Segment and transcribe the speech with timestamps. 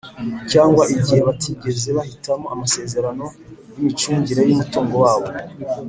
[0.51, 3.25] cyangwa igihe batigeze bahitamo amasezerano
[3.73, 5.29] y’imicungire y’umutungo wabo,